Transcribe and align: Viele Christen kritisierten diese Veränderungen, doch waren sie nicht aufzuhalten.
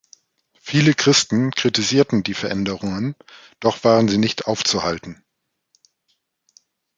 Viele 0.59 0.95
Christen 0.95 1.51
kritisierten 1.51 2.23
diese 2.23 2.39
Veränderungen, 2.39 3.13
doch 3.59 3.83
waren 3.83 4.07
sie 4.07 4.17
nicht 4.17 4.47
aufzuhalten. 4.47 5.23